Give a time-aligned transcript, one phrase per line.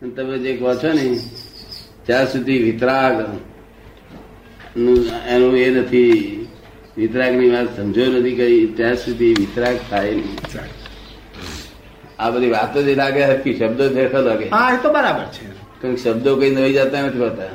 [0.00, 1.04] તમે જે કહો છો ને
[2.06, 3.16] ત્યાં સુધી વિતરાગ
[5.34, 6.14] એનું એ નથી
[6.96, 10.38] વિતરાગની વાત સમજો નથી કરી ત્યાં સુધી વિતરાગ થાય નહીં.
[12.18, 14.46] આ બધી વાતો જે લાગે હરકી શબ્દો દેખો લાગે.
[14.48, 15.46] હા એ તો બરાબર છે.
[15.80, 17.54] કારણ શબ્દો કઈ નવી જતા નથી હોતા.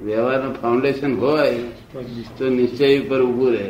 [0.00, 1.52] વ્યવહારનું ફાઉન્ડેશન હોય
[2.38, 3.68] તો નિશ્ચય ઉપર ઉભું રહે.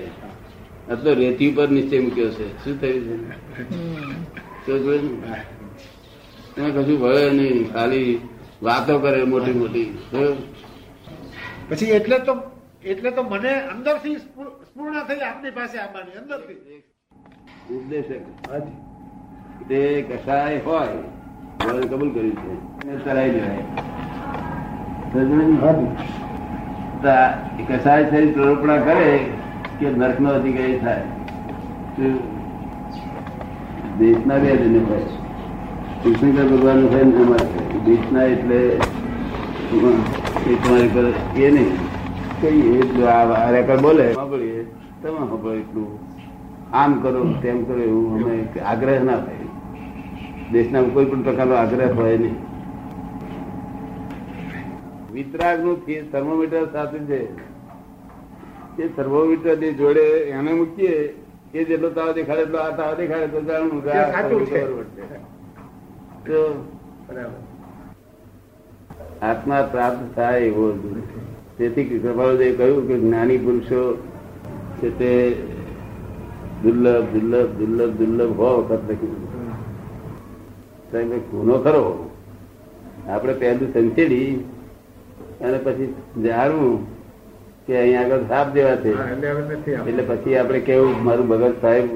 [0.90, 2.46] આટલો રેતી ઉપર નિશ્ચય મૂક્યો છે.
[2.64, 3.02] શું થયું
[4.64, 5.57] છે?
[6.58, 6.82] તો જોયું ને?
[6.82, 8.20] એમાં કશું ભય નહીં ખાલી
[8.62, 9.98] વાતો કરે મોટી મોટી.
[11.68, 12.36] પછી એટલે તો
[12.84, 16.82] એટલે તો મને અંદરથી સ્પૂર્ણ થઈ આપની પાસે આવવાની અંદરથી.
[17.74, 18.20] ઉપદેશક.
[19.68, 23.04] તે કસાય હોય કબૂલ કર્યું છે.
[23.04, 23.64] ચલાવી ને?
[27.08, 27.38] આ
[27.68, 29.26] કસાય થઈ પ્રરોપણા કરે
[29.80, 31.00] કે નર્કનો અધિકારી થાય?
[31.96, 32.02] તો
[33.98, 35.27] દેશના બે જણ હોય
[36.02, 37.60] કૃષ્ણકર ભગવાન ને એમાં છે.
[38.32, 38.58] એટલે
[40.50, 41.06] એ તમારી પર
[41.44, 41.72] એ નહીં.
[42.40, 44.60] કહીએ આ રેકર્ડ બોલે સાંભળીએ
[45.02, 45.88] તમે સાંભળો એટલું.
[46.80, 48.34] આમ કરો તેમ કરો એવું અમે
[48.72, 49.48] આગ્રહ ના થાય.
[50.52, 52.36] દેશના કોઈ પણ પ્રકારનો આગ્રહ હોય નહીં.
[55.12, 55.76] વિતરાગનું
[56.12, 57.20] થર્મોમીટર સાથે છે
[58.82, 60.04] એ થર્મોમીટરની જોડે
[60.36, 60.94] એને મૂકીએ
[61.54, 63.80] એ જેટલો તાવ દેખાડે એટલો આ તાવ દેખાડે તો જાણવું
[69.22, 70.72] આત્મા પ્રાપ્ત થાય એવો
[71.58, 73.96] તેથી કૃપાળુદેવે કહ્યું કે જ્ઞાની પુરુષો
[74.78, 75.12] છે તે
[76.62, 79.26] દુર્લભ દુર્લભ દુર્લભ દુર્લભ હો વખત લખ્યું
[81.30, 82.10] ગુનો ખરો?
[83.08, 84.44] આપણે પહેલું સંચેડી
[85.40, 85.94] અને પછી
[86.24, 86.86] જાણવું
[87.66, 88.90] કે અહીંયા આગળ સાપ જેવા છે.
[89.72, 91.88] એટલે પછી આપણે કેવું મારું ભગત સાહેબ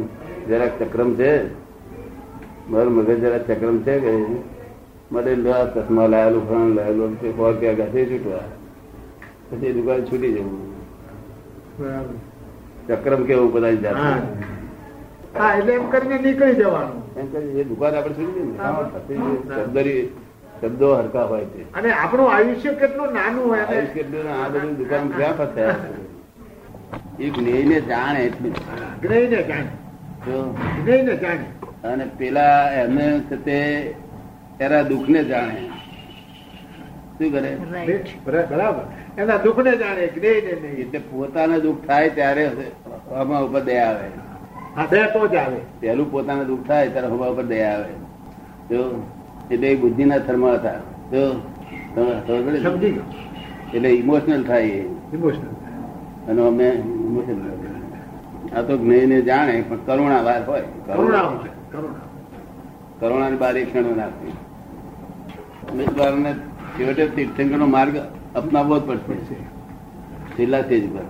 [0.48, 1.62] જરાક ચક્રમ છે.
[2.70, 4.12] મારું મગજ જરા ચક્રમ છે કે
[5.12, 8.44] માટે લા ચશ્મા લાયેલું ફરણ લાયેલું તે સો રૂપિયા ગાથે છૂટવા
[9.50, 10.72] પછી દુકાન છૂટી જવું.
[12.88, 13.96] ચક્રમ કેવું બધા જાત.
[15.58, 17.18] એટલે એમ કરીને નીકળી જવાનું.
[17.18, 18.46] એમ કરી દુકાન આપણે છૂટી
[19.82, 20.08] જઈએ ને.
[20.60, 21.72] શબ્દો હરકા હોય છે.
[21.72, 25.76] અને આપણું આયુષ્ય કેટલું નાનું હોય અને કેટલું આ બધું દુકાન ક્યાં ફસાયા?
[27.20, 28.52] એ જ્ઞેયને જાણે એટલું.
[29.02, 29.81] જ્ઞેયને જાણે જાણે.
[31.84, 33.58] અને પેલા એમને તે
[34.60, 35.68] એના દુઃખને જાણે.
[37.18, 37.58] શું કરે?
[38.26, 38.84] બરાબર.
[39.22, 42.46] એના દુઃખને જાણે જ્ઞેયને એટલે પોતાને દુઃખ થાય ત્યારે
[43.10, 44.08] હમા ઉપર દયા આવે.
[44.76, 45.56] હા દયા તો જ આવે.
[45.80, 47.92] પેલું પોતાને દુઃખ થાય ત્યારે હમા ઉપર દયા આવે.
[48.70, 49.02] જો
[49.50, 50.78] એટલે એ બુદ્ધિના થર્મા હતા.
[51.12, 51.42] જો
[51.96, 52.62] ને?
[52.62, 53.00] સમજી
[53.74, 54.66] એટલે ઇમોશનલ થાય.
[54.66, 56.68] ઇમોશનલ અને અમે
[57.08, 57.71] ઇમોશનલ
[58.56, 61.22] આ તો જ્ઞેયને જાણે પણ કરુણા વાર હોય કરુણા
[61.72, 62.08] કરુણા
[63.00, 64.34] કરુણાની બાર એક ક્ષણો નાખવી
[65.72, 66.32] ઉમેદવારને
[66.78, 67.96] છેવટે તીર્થંકરનો માર્ગ
[68.34, 69.34] અપનાવવો જ પડશે.
[70.36, 71.06] છેલ્લા સ્ટેજ પર.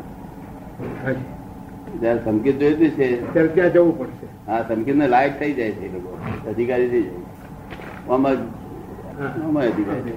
[2.00, 3.32] જયારે સંકેત જોઈતું છે.
[3.32, 4.50] ત્યારે ત્યાં જવું પડશે.
[4.50, 6.18] આ સંકેત ને લાયક થઈ જાય છે લોકો.
[6.48, 10.14] અધિકારી થઈ જાય આમાં અધિકારી.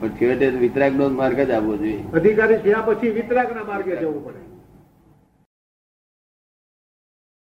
[0.00, 2.02] પણ છેવટે વિતરાગ નો માર્ગ જ આવવો જોઈએ.
[2.14, 4.53] અધિકારી થયા પછી વિતરાગના માર્ગે જવું પડે.